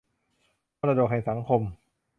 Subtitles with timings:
[0.79, 1.61] มรดกแห่งสังคม